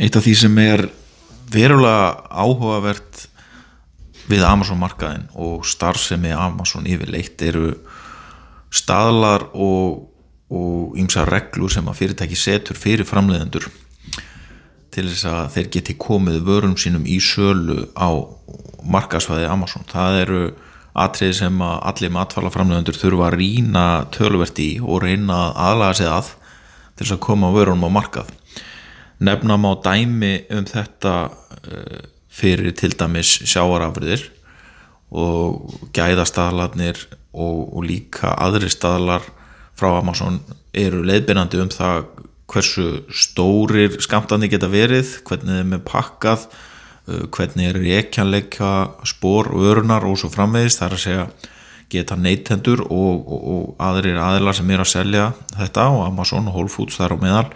Eitt 0.00 0.16
af 0.16 0.24
því 0.24 0.34
sem 0.40 0.58
er 0.62 0.86
verulega 1.52 2.14
áhugavert 2.32 3.26
við 4.30 4.44
Amazon 4.46 4.80
markaðin 4.80 5.26
og 5.36 5.66
starfsemi 5.68 6.32
Amazon 6.32 6.86
yfirleitt 6.88 7.42
eru 7.44 7.74
staðlar 8.72 9.50
og, 9.52 10.06
og 10.48 10.96
ymsa 11.00 11.26
reglur 11.28 11.72
sem 11.72 11.88
að 11.90 11.98
fyrirtæki 12.00 12.38
setur 12.38 12.78
fyrir 12.80 13.08
framleiðendur 13.08 13.68
til 14.92 15.06
þess 15.08 15.28
að 15.28 15.54
þeir 15.56 15.70
geti 15.76 15.96
komið 16.00 16.42
vörum 16.46 16.76
sínum 16.80 17.04
í 17.08 17.18
sölu 17.20 17.86
á 17.96 18.12
markasvæði 18.82 19.48
Amazon. 19.48 19.84
Það 19.88 20.18
eru 20.24 20.42
atrið 20.92 21.32
sem 21.38 21.62
að 21.64 21.78
allir 21.88 22.12
matfælaframleðendur 22.12 22.98
þurfa 23.00 23.30
að 23.30 23.38
rína 23.40 23.86
tölvert 24.12 24.60
í 24.60 24.74
og 24.80 25.04
reyna 25.04 25.50
aðlaga 25.52 26.00
sig 26.00 26.12
að 26.12 26.32
til 26.96 27.06
þess 27.06 27.16
að 27.16 27.24
koma 27.28 27.52
vörunum 27.54 27.88
á 27.88 27.90
markað. 27.92 28.32
Nefna 29.22 29.58
má 29.60 29.70
dæmi 29.84 30.32
um 30.52 30.66
þetta 30.68 31.14
eh, 31.62 32.00
fyrir 32.32 32.74
til 32.78 32.94
dæmis 32.98 33.36
sjáarafriðir 33.44 34.26
og 35.12 35.76
gæðastaðlarnir 35.94 36.98
og, 37.32 37.76
og 37.76 37.86
líka 37.86 38.32
aðri 38.40 38.70
staðlar 38.72 39.24
frá 39.78 39.92
Amazon 39.98 40.40
eru 40.72 41.04
leiðbyrjandi 41.04 41.62
um 41.62 41.72
það 41.72 42.04
hversu 42.52 42.86
stórir 43.16 43.96
skamtandi 44.04 44.50
geta 44.52 44.68
verið, 44.68 45.18
hvernig 45.28 45.62
þeim 45.62 45.78
er 45.78 45.86
pakkað 45.86 46.50
Uh, 47.02 47.24
hvernig 47.34 47.66
er 47.66 47.80
reykjanleika 47.82 48.92
spór, 49.10 49.48
örunar 49.58 50.04
og 50.06 50.20
svo 50.20 50.28
framvegist 50.30 50.78
það 50.78 50.86
er 50.86 50.92
að 50.94 51.00
segja 51.02 51.22
geta 51.90 52.14
neytendur 52.14 52.84
og, 52.84 53.24
og, 53.26 53.40
og 53.42 53.64
aðrir 53.82 54.20
aðilar 54.22 54.54
sem 54.54 54.70
er 54.70 54.84
að 54.84 54.90
selja 54.92 55.24
þetta 55.56 55.88
og 55.96 56.04
Amazon 56.04 56.46
og 56.46 56.54
Whole 56.54 56.70
Foods 56.70 57.00
þar 57.00 57.16
á 57.18 57.22
meðal 57.24 57.48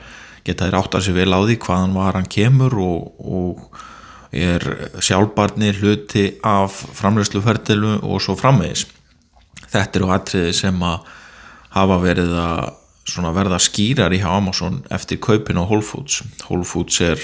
geta 0.46 0.68
þér 0.68 0.78
átt 0.80 0.96
að 0.98 1.06
sé 1.06 1.14
vel 1.16 1.30
á 1.34 1.41
því 1.42 1.59
hvaðan 1.66 1.96
var 1.96 2.18
hann 2.18 2.30
kemur 2.30 2.77
og, 2.82 3.20
og 3.20 3.78
er 4.37 4.64
sjálfbarni 5.02 5.73
hluti 5.79 6.26
af 6.46 6.74
framlegsluferdilu 6.98 7.98
og 8.02 8.23
svo 8.23 8.37
framvegis. 8.38 8.87
Þetta 9.73 10.01
eru 10.01 10.10
atriði 10.15 10.56
sem 10.56 10.82
að 10.87 11.06
hafa 11.76 12.01
verið 12.02 12.34
að 12.40 13.37
verða 13.37 13.60
skýrar 13.62 14.15
í 14.15 14.23
Amazon 14.26 14.80
eftir 14.90 15.21
kaupin 15.23 15.60
á 15.60 15.65
Whole 15.65 15.84
Foods. 15.84 16.23
Whole 16.49 16.66
Foods 16.66 17.01
er 17.04 17.21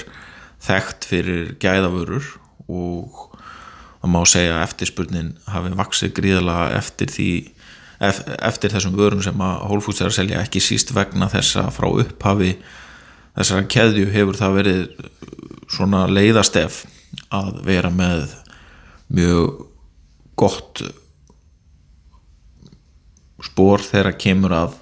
þekkt 0.63 1.07
fyrir 1.09 1.55
gæðavörur 1.59 2.27
og 2.71 3.33
það 4.01 4.13
má 4.13 4.21
segja 4.27 4.57
að 4.57 4.65
eftirspurnin 4.67 5.33
hafi 5.51 5.73
vaksið 5.79 6.13
gríðala 6.19 6.57
eftir 6.77 7.11
því 7.11 7.31
eftir 8.03 8.71
þessum 8.73 8.95
vörum 8.97 9.21
sem 9.23 9.43
að 9.43 9.59
Whole 9.67 9.83
Foods 9.83 10.01
er 10.01 10.09
að 10.09 10.17
selja 10.17 10.41
ekki 10.43 10.61
síst 10.63 10.91
vegna 10.95 11.29
þessa 11.31 11.69
frá 11.71 11.87
upphafi 11.87 12.55
þessara 13.37 13.67
keðju 13.75 14.09
hefur 14.13 14.39
það 14.39 14.57
verið 14.59 14.81
svona 15.71 16.05
leiðastef 16.09 16.83
að 17.33 17.61
vera 17.65 17.91
með 17.93 18.35
mjög 19.13 19.65
gott 20.39 20.83
spór 23.43 23.83
þegar 23.83 24.17
kemur 24.21 24.55
að 24.55 24.79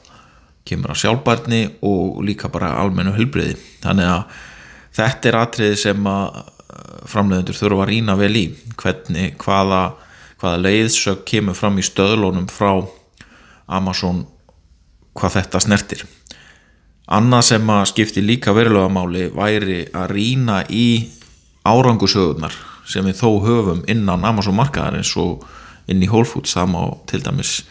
kemur 0.68 0.94
að 0.94 1.02
sjálfbarni 1.02 1.62
og 1.88 2.22
líka 2.26 2.52
bara 2.54 2.76
almennu 2.80 3.16
hulbriði 3.16 3.58
þannig 3.82 4.12
að 4.12 4.40
þetta 4.96 5.30
er 5.30 5.38
atriði 5.40 5.80
sem 5.80 6.08
að 6.08 6.38
uh, 6.38 7.02
framleiðendur 7.10 7.58
þurfa 7.58 7.86
að 7.86 7.92
rýna 7.92 8.18
vel 8.20 8.34
í. 8.38 8.46
Hvernig, 8.80 9.36
hvaða, 9.42 9.82
hvaða 10.42 10.64
leiðsög 10.68 11.24
kemur 11.28 11.58
fram 11.58 11.80
í 11.82 11.86
stöðlónum 11.86 12.48
frá 12.52 12.84
Amazon 13.72 14.26
hvað 15.18 15.40
þetta 15.40 15.64
snertir 15.64 16.06
annað 17.08 17.48
sem 17.48 17.72
að 17.74 17.88
skipti 17.92 18.24
líka 18.26 18.54
verulega 18.56 18.92
máli 18.92 19.28
væri 19.34 19.84
að 19.94 20.14
rýna 20.16 20.62
í 20.70 21.10
árangusögurnar 21.68 22.56
sem 22.90 23.06
við 23.06 23.22
þó 23.22 23.30
höfum 23.46 23.84
innan 23.92 24.26
Amazon 24.28 24.58
markaðarins 24.58 25.14
og 25.20 25.46
inn 25.92 26.02
í 26.04 26.10
Whole 26.10 26.28
Foods. 26.28 26.56
Það 26.56 26.74
má 26.74 26.82
til 27.10 27.22
dæmis 27.24 27.62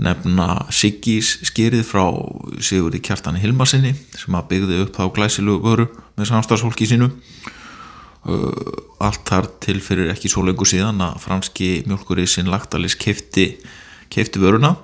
nefna 0.00 0.66
Siggis 0.72 1.36
skýrið 1.48 1.84
frá 1.86 2.04
Sigurði 2.62 3.02
Kjartani 3.04 3.40
Hilmarsinni 3.42 3.94
sem 4.16 4.36
að 4.36 4.48
byggði 4.52 4.82
upp 4.84 4.94
þá 4.96 5.04
glæsilu 5.16 5.58
vöru 5.64 5.88
með 6.16 6.30
samstagsfólki 6.32 6.88
sínu. 6.88 7.10
Uh, 8.20 8.52
allt 9.00 9.22
þar 9.28 9.46
til 9.64 9.78
fyrir 9.80 10.10
ekki 10.12 10.28
svo 10.28 10.42
lengur 10.44 10.68
síðan 10.68 11.00
að 11.00 11.22
franski 11.22 11.70
mjölkurísin 11.88 12.50
Lactalis 12.52 12.98
kefti, 13.00 13.54
kefti 14.12 14.42
vöruna 14.42 14.74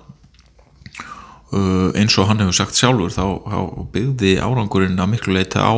eins 1.54 2.16
og 2.18 2.30
hann 2.30 2.42
hefur 2.42 2.56
sagt 2.58 2.78
sjálfur 2.78 3.12
þá, 3.14 3.26
þá 3.46 3.58
byggði 3.94 4.32
árangurinn 4.42 4.98
að 4.98 5.12
miklu 5.12 5.36
leita 5.36 5.62
á 5.62 5.74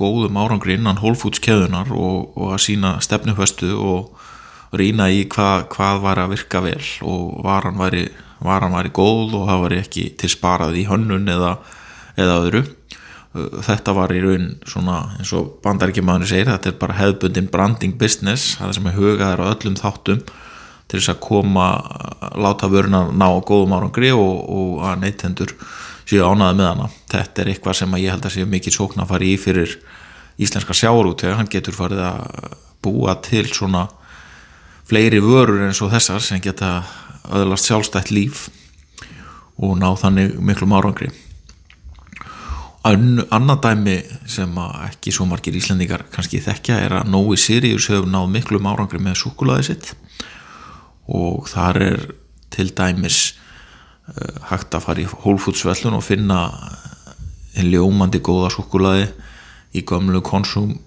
góðum 0.00 0.38
árangri 0.40 0.74
innan 0.78 0.98
Whole 0.98 1.18
Foods 1.18 1.42
keðunar 1.42 1.92
og, 1.92 2.32
og 2.34 2.54
að 2.56 2.64
sína 2.64 2.96
stefnufestu 3.04 3.70
og 3.76 4.16
rýna 4.76 5.10
í 5.12 5.24
hvað, 5.30 5.68
hvað 5.74 6.02
var 6.04 6.20
að 6.22 6.34
virka 6.34 6.62
vel 6.64 6.82
og 7.06 7.40
var 7.44 7.66
hann 7.68 7.78
væri 7.80 8.08
var 8.40 8.88
í 8.88 8.92
góð 8.94 9.34
og 9.36 9.48
það 9.48 9.64
var 9.64 9.76
ekki 9.80 10.04
til 10.18 10.30
sparað 10.32 10.78
í 10.80 10.86
hönnun 10.88 11.28
eða, 11.28 11.56
eða 12.16 12.38
öðru. 12.44 12.62
Uh, 13.30 13.60
þetta 13.66 13.94
var 13.94 14.14
í 14.14 14.22
raun 14.24 14.54
svona 14.66 15.00
eins 15.18 15.32
og 15.36 15.58
bandaríkjumadunni 15.64 16.30
segir 16.30 16.50
þetta 16.50 16.72
er 16.72 16.78
bara 16.80 16.98
hefðbundin 16.98 17.50
branding 17.52 17.98
business 17.98 18.56
það 18.58 18.72
sem 18.78 18.88
er 18.90 18.96
hugaður 18.96 19.44
á 19.46 19.50
öllum 19.52 19.76
þáttum 19.78 20.24
til 20.90 20.98
þess 20.98 21.12
að 21.12 21.20
koma 21.22 21.66
láta 22.34 22.68
vöruna 22.70 23.04
ná 23.14 23.28
góðum 23.46 23.76
árangri 23.76 24.10
og, 24.14 24.40
og 24.50 24.82
að 24.90 25.04
neytendur 25.04 25.54
séu 26.10 26.26
ánaði 26.26 26.58
með 26.58 26.70
hana. 26.72 26.88
Þetta 27.12 27.42
er 27.42 27.52
eitthvað 27.52 27.78
sem 27.78 27.96
ég 28.00 28.14
held 28.14 28.26
að 28.26 28.34
séu 28.34 28.50
mikið 28.50 28.76
sókn 28.76 29.04
að 29.04 29.12
fara 29.12 29.28
í 29.28 29.36
fyrir 29.38 29.76
íslenska 30.40 30.74
sjáurút 30.74 31.22
þegar 31.22 31.38
hann 31.38 31.52
getur 31.52 31.76
farið 31.76 32.02
að 32.08 32.58
búa 32.82 33.14
til 33.22 33.46
svona 33.52 33.86
fleiri 34.90 35.20
vörur 35.22 35.62
eins 35.68 35.82
og 35.84 35.92
þessar 35.92 36.22
sem 36.24 36.42
geta 36.42 36.80
öðlast 37.30 37.68
sjálfstætt 37.68 38.10
líf 38.10 38.48
og 39.60 39.76
ná 39.78 39.92
þannig 40.00 40.38
miklum 40.42 40.74
árangri. 40.74 41.12
Annað 42.80 43.58
dæmi 43.66 43.98
sem 44.30 44.54
ekki 44.88 45.12
svo 45.12 45.26
margir 45.28 45.54
íslendingar 45.58 46.06
kannski 46.10 46.40
þekkja 46.40 46.78
er 46.86 46.94
að 46.96 47.10
Nói 47.12 47.36
Sirius 47.38 47.90
hefur 47.92 48.08
náð 48.08 48.30
miklum 48.32 48.70
árangri 48.72 49.02
með 49.04 49.20
sukulæði 49.20 49.66
sitt 49.68 49.92
og 51.10 51.48
þar 51.50 51.80
er 51.86 52.06
til 52.54 52.70
dæmis 52.76 53.20
uh, 54.10 54.38
hægt 54.50 54.74
að 54.74 54.86
fara 54.86 55.02
í 55.04 55.08
hólfútsvellun 55.24 55.98
og 55.98 56.06
finna 56.06 56.44
en 57.58 57.70
ljómandi 57.70 58.22
góða 58.22 58.52
sukulæði 58.54 59.10
í 59.74 59.84
gömlu 59.86 60.22
konsum 60.26 60.78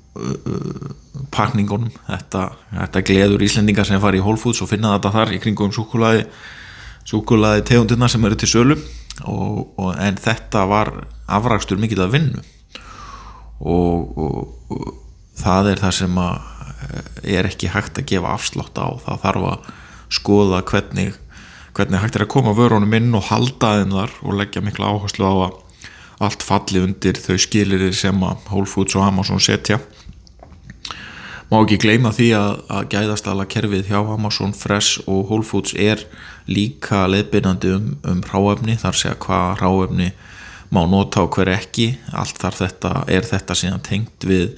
pakningunum 1.33 1.89
þetta, 2.05 2.43
þetta 2.69 3.01
gleður 3.07 3.43
íslendingar 3.47 3.87
sem 3.87 4.01
fari 4.01 4.19
í 4.19 4.23
Whole 4.23 4.37
Foods 4.37 4.61
og 4.61 4.69
finna 4.69 4.91
þetta 4.93 5.11
þar 5.15 5.31
í 5.33 5.39
kringum 5.41 5.73
súkulaði 5.73 6.27
súkulaði 7.07 7.63
tegundina 7.67 8.09
sem 8.11 8.23
eru 8.25 8.37
til 8.39 8.49
sölu. 8.49 8.77
Og, 9.29 9.75
og, 9.77 9.91
en 10.01 10.17
þetta 10.17 10.65
var 10.69 10.91
afragstur 11.29 11.79
mikill 11.81 12.01
að 12.05 12.15
vinnu. 12.17 12.43
Og, 13.63 14.17
og 14.17 14.87
það 15.39 15.73
er 15.73 15.83
það 15.83 15.95
sem 15.99 16.19
eh, 16.23 17.37
er 17.37 17.49
ekki 17.49 17.71
hægt 17.71 18.01
að 18.01 18.09
gefa 18.09 18.33
afslátt 18.33 18.79
á. 18.81 18.87
Það 19.05 19.21
þarf 19.27 19.47
að 19.51 19.71
skoða 20.13 20.61
hvernig, 20.69 21.13
hvernig 21.73 22.01
hægt 22.03 22.19
er 22.19 22.25
að 22.27 22.33
koma 22.35 22.53
vörunum 22.57 22.93
inn 22.97 23.13
og 23.17 23.27
halda 23.31 23.75
þeim 23.79 23.95
þar 23.97 24.15
og 24.21 24.39
leggja 24.39 24.63
mikla 24.65 24.93
áherslu 24.93 25.25
á 25.25 25.35
að 25.49 25.59
allt 26.23 26.45
falli 26.45 26.81
undir 26.83 27.17
þau 27.19 27.37
skilir 27.41 27.89
sem 27.97 28.23
að 28.23 28.47
Whole 28.51 28.69
Foods 28.69 28.95
og 28.97 29.05
Amazon 29.07 29.41
setja. 29.43 29.79
Má 31.51 31.59
ekki 31.59 31.77
gleyma 31.83 32.13
því 32.15 32.29
að, 32.37 32.53
að 32.71 32.85
gæðastala 32.93 33.47
kerfið 33.49 33.89
hjá 33.91 33.99
Amazon 33.99 34.55
Fresh 34.57 35.03
og 35.05 35.27
Whole 35.29 35.45
Foods 35.45 35.75
er 35.77 36.01
líka 36.49 37.03
leðbyrjandi 37.11 37.73
um, 37.75 37.89
um 38.09 38.23
ráefni 38.25 38.77
þar 38.81 38.97
að 39.11 39.19
hvað 39.25 39.59
ráefni 39.61 40.07
má 40.73 40.81
nota 40.89 41.25
og 41.25 41.35
hver 41.35 41.51
ekki. 41.53 41.91
Allt 42.09 42.39
þar 42.41 42.57
þetta 42.63 42.93
er 43.11 43.27
þetta 43.27 43.57
síðan 43.59 43.85
tengt 43.85 44.25
við 44.25 44.55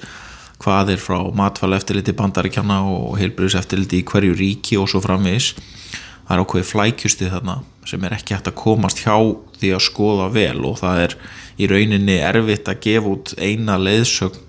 hvað 0.64 0.94
er 0.96 1.04
frá 1.04 1.18
matfæla 1.36 1.80
eftirliti 1.80 2.16
bandaríkjana 2.16 2.82
og 2.90 3.18
heilbriðs 3.20 3.58
eftirliti 3.60 4.02
í 4.02 4.08
hverju 4.08 4.38
ríki 4.40 4.80
og 4.80 4.90
svo 4.92 5.02
framvis 5.04 5.54
það 5.56 6.36
er 6.36 6.44
ákveði 6.44 6.70
flækjusti 6.72 7.32
þarna 7.34 7.60
sem 7.86 8.06
er 8.08 8.16
ekki 8.16 8.34
hægt 8.34 8.50
að 8.50 8.58
komast 8.62 9.04
hjá 9.04 9.18
því 9.60 9.76
að 9.76 9.86
skoða 9.86 10.32
vel 10.34 10.64
og 10.66 10.80
það 10.82 11.04
er 11.04 11.18
í 11.62 11.70
rauninni 11.72 12.18
erfitt 12.24 12.72
að 12.72 12.82
gefa 12.88 13.14
út 13.14 13.36
eina 13.38 13.78
leiðsögn 13.78 14.42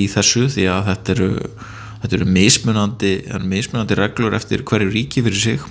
í 0.00 0.06
þessu 0.10 0.46
því 0.54 0.66
að 0.70 0.88
þetta 0.88 1.14
eru 1.16 1.30
þetta 2.00 2.16
eru 2.16 2.28
mismunandi, 2.32 3.12
mismunandi 3.44 3.98
reglur 3.98 4.36
eftir 4.36 4.64
hverju 4.66 4.92
ríki 4.92 5.24
fyrir 5.24 5.42
sig. 5.42 5.64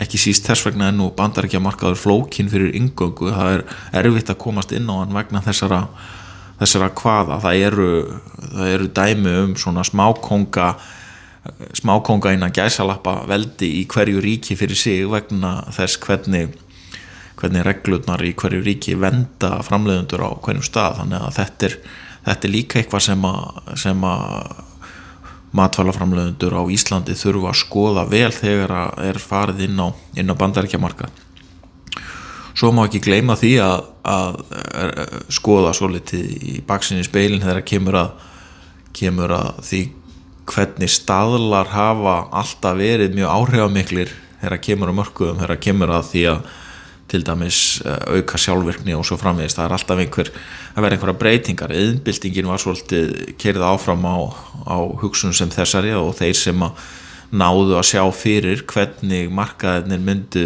Ekki 0.00 0.20
síst 0.20 0.46
þess 0.46 0.64
vegna 0.68 0.92
enn 0.92 1.02
og 1.04 1.14
bandar 1.18 1.48
ekki 1.48 1.58
að 1.58 1.66
markaður 1.66 2.00
flókin 2.00 2.50
fyrir 2.52 2.76
yngöngu 2.78 3.32
það 3.34 3.56
er 3.56 3.64
erfitt 4.00 4.32
að 4.32 4.40
komast 4.44 4.72
inn 4.76 4.88
á 4.88 4.94
hann 5.02 5.16
vegna 5.16 5.42
þessara, 5.44 5.82
þessara 6.58 6.92
hvaða 6.98 7.40
það 7.44 7.64
eru, 7.68 7.90
það 8.44 8.72
eru 8.74 8.88
dæmi 9.00 9.34
um 9.44 9.58
svona 9.58 9.84
smákonga 9.86 10.72
smákonga 11.78 12.34
innan 12.34 12.52
gæsalappa 12.52 13.22
veldi 13.28 13.70
í 13.80 13.84
hverju 13.88 14.20
ríki 14.20 14.56
fyrir 14.58 14.76
sig 14.76 15.06
vegna 15.08 15.60
þess 15.72 16.00
hvernig 16.02 16.56
hvernig 17.38 17.64
reglurnar 17.66 18.24
í 18.26 18.32
hverju 18.38 18.64
ríki 18.66 18.96
venda 18.98 19.58
framleiðundur 19.64 20.24
á 20.26 20.30
hverjum 20.42 20.64
stað. 20.66 20.98
Þannig 21.02 21.26
að 21.26 21.36
þetta 21.36 21.68
er, 21.68 21.76
þetta 22.26 22.48
er 22.48 22.54
líka 22.54 22.80
eitthvað 22.80 23.04
sem 23.06 23.28
að, 23.28 23.60
sem 23.78 24.08
að 24.08 24.64
matvælaframlegundur 25.58 26.58
á 26.58 26.62
Íslandi 26.74 27.16
þurfa 27.16 27.52
að 27.52 27.60
skoða 27.62 28.04
vel 28.10 28.32
þegar 28.34 28.74
að 28.82 29.06
er 29.08 29.22
farið 29.22 29.64
inn 29.68 29.80
á, 29.80 29.88
á 29.94 30.34
bandaríkjamarka 30.42 31.08
svo 32.58 32.72
má 32.74 32.84
ekki 32.88 33.02
gleyma 33.04 33.36
því 33.38 33.52
að, 33.62 33.84
að, 34.08 34.38
að 34.82 35.16
skoða 35.34 35.74
svo 35.76 35.90
litið 35.92 36.30
í 36.38 36.54
baksinni 36.66 37.06
speilin 37.06 37.44
þegar 37.44 37.66
kemur 37.70 37.98
að 38.00 38.14
kemur 38.98 39.34
að 39.36 39.50
því 39.68 39.82
hvernig 40.48 40.90
staðlar 40.90 41.68
hafa 41.70 42.16
alltaf 42.40 42.78
verið 42.78 43.14
mjög 43.14 43.34
áhrifamiklir 43.34 44.14
þegar 44.40 44.62
kemur 44.64 44.90
að 44.90 44.98
mörkuðum, 45.00 45.42
þegar 45.42 45.60
kemur 45.66 45.92
að 45.98 46.08
því 46.12 46.24
að 46.32 46.48
til 47.08 47.22
dæmis 47.24 47.58
eh, 47.88 48.18
auka 48.18 48.38
sjálfvirkni 48.40 48.92
og 48.96 49.04
svo 49.08 49.16
framvegist, 49.20 49.56
það 49.56 49.64
er 49.64 49.74
alltaf 49.78 50.00
einhver 50.02 50.30
að 50.30 50.84
vera 50.84 50.96
einhverja 50.96 51.20
breytingar, 51.22 51.72
yðnbildingin 51.72 52.50
var 52.50 52.60
svolítið 52.60 53.14
kerið 53.40 53.64
áfram 53.64 54.04
á, 54.04 54.16
á 54.68 54.76
hugsun 55.00 55.36
sem 55.36 55.52
þessari 55.52 55.94
og 55.96 56.12
þeir 56.18 56.36
sem 56.36 56.66
að 56.66 56.82
náðu 57.28 57.78
að 57.78 57.88
sjá 57.88 58.02
fyrir 58.16 58.64
hvernig 58.68 59.32
markaðinir 59.32 60.04
myndu 60.04 60.44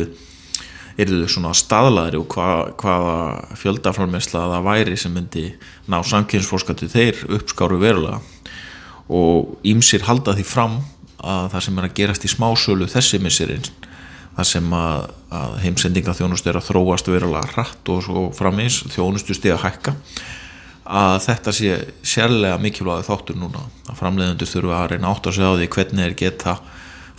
eruðu 1.00 1.28
svona 1.30 1.54
staðlaðri 1.56 2.20
og 2.20 2.34
hva, 2.34 2.48
hvaða 2.80 3.56
fjöldaframessla 3.60 4.46
það 4.54 4.66
væri 4.68 4.98
sem 5.00 5.14
myndi 5.14 5.46
ná 5.88 6.00
samkynnsforskatu 6.04 6.90
þeir 6.92 7.22
uppskáru 7.38 7.80
verulega. 7.82 8.20
Og 9.12 9.56
ímsir 9.68 10.04
halda 10.08 10.36
því 10.36 10.44
fram 10.48 10.80
að 11.22 11.48
það 11.54 11.64
sem 11.66 11.78
er 11.78 11.88
að 11.88 11.96
gerast 12.00 12.26
í 12.26 12.32
smásölu 12.32 12.90
þessi 12.90 13.20
missirinn 13.22 13.72
það 14.32 14.48
sem 14.48 14.76
að, 14.76 15.08
að 15.36 15.56
heimsendinga 15.66 16.14
þjónustu 16.16 16.50
er 16.50 16.58
að 16.58 16.68
þróast 16.70 17.10
verulega 17.10 17.50
hratt 17.52 17.90
og 17.92 18.04
svo 18.06 18.22
framins 18.36 18.80
þjónustu 18.94 19.36
stið 19.36 19.56
að 19.56 19.64
hækka 19.66 19.94
að 20.92 21.16
þetta 21.26 21.54
sé 21.54 21.74
sérlega 22.04 22.60
mikilvægi 22.60 23.06
þáttur 23.06 23.38
núna 23.38 23.66
að 23.86 23.98
framleiðendur 24.00 24.50
þurfa 24.50 24.78
að 24.80 24.88
reyna 24.92 25.12
átt 25.12 25.28
að 25.28 25.36
segja 25.36 25.52
á 25.52 25.58
því 25.60 25.68
hvernig 25.76 26.06
er 26.06 26.16
geta 26.18 26.56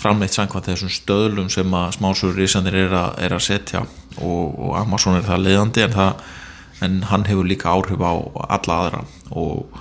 framleitt 0.04 0.36
sangvað 0.36 0.72
þessum 0.72 0.92
stöðlum 0.92 1.50
sem 1.54 1.76
að 1.78 1.96
smásölu 1.98 2.36
risandir 2.38 2.78
er, 2.84 2.96
er 3.24 3.36
að 3.36 3.46
setja 3.48 3.84
og, 4.20 4.54
og 4.60 4.76
Amazon 4.82 5.18
er 5.18 5.26
það 5.28 5.46
leiðandi 5.48 5.86
en, 5.86 5.96
það, 5.96 6.24
en 6.88 7.00
hann 7.12 7.28
hefur 7.30 7.50
líka 7.50 7.72
áhrif 7.72 8.04
á 8.04 8.14
alla 8.58 8.80
aðra 8.82 9.02
og, 9.32 9.80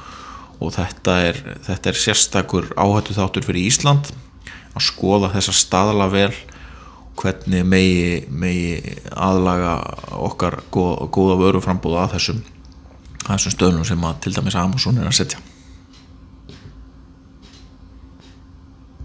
og 0.63 0.75
þetta 0.77 1.19
er, 1.27 1.43
þetta 1.67 1.93
er 1.93 2.01
sérstakur 2.05 2.71
áhættu 2.77 3.19
þáttur 3.19 3.49
fyrir 3.49 3.69
Ísland 3.69 4.13
að 4.73 4.87
skoða 4.87 5.33
þessa 5.35 5.57
staðala 5.57 6.09
vel 6.13 6.33
hvernig 7.19 7.67
megi, 7.69 8.23
megi 8.31 8.97
aðlaga 9.13 9.77
okkar 10.17 10.63
góða, 10.73 11.09
góða 11.13 11.41
vöruframbúða 11.43 12.07
að 12.07 12.15
þessum, 12.17 12.45
þessum 13.27 13.57
stöðnum 13.59 13.89
sem 13.89 14.07
að 14.09 14.23
til 14.25 14.37
dæmis 14.39 14.57
Amazon 14.59 15.03
er 15.03 15.11
að 15.11 15.19
setja 15.21 15.43